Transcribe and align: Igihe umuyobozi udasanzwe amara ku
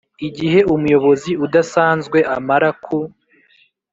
Igihe 0.27 0.59
umuyobozi 0.73 1.31
udasanzwe 1.45 2.17
amara 2.35 2.69
ku 2.83 2.99